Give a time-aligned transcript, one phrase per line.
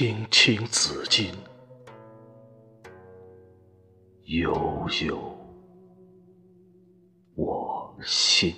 [0.00, 1.30] 青青子衿，
[4.24, 5.18] 悠悠
[7.34, 8.54] 我心。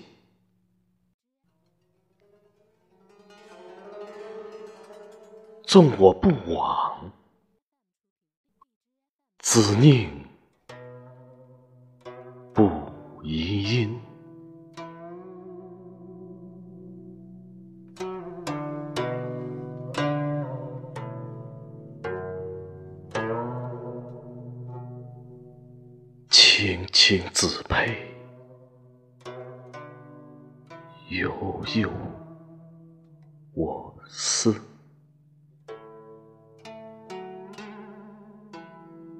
[5.64, 7.10] 纵我不往，
[9.40, 10.21] 子宁
[26.54, 27.96] 青青子佩，
[31.08, 31.32] 悠
[31.76, 31.90] 悠
[33.54, 34.54] 我思。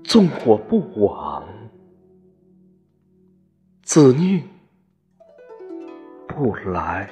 [0.04, 1.42] 纵我不往，
[3.82, 4.46] 子宁
[6.28, 7.10] 不来？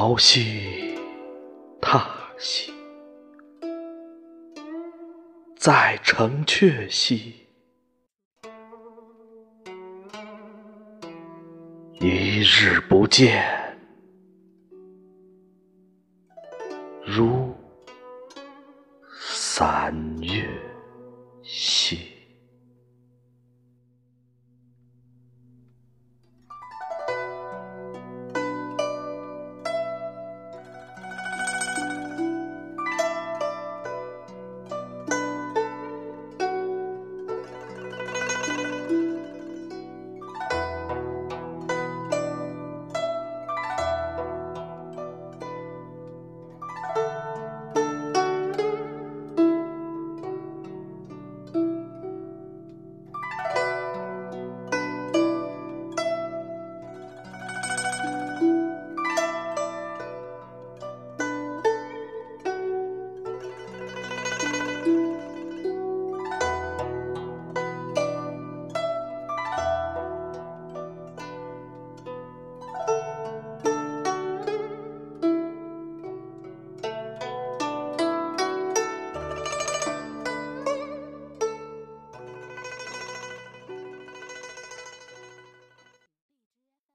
[0.00, 0.98] 朝兮
[1.78, 2.72] 踏兮，
[5.58, 7.34] 在城阙兮。
[12.00, 13.44] 一日不见，
[17.04, 17.54] 如